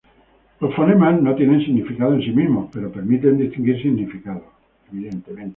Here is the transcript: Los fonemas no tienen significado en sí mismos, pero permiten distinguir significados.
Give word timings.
Los 0.61 0.73
fonemas 0.73 1.21
no 1.21 1.35
tienen 1.35 1.63
significado 1.63 2.15
en 2.15 2.23
sí 2.23 2.31
mismos, 2.31 2.71
pero 2.73 2.91
permiten 2.91 3.37
distinguir 3.37 3.79
significados. 3.83 4.45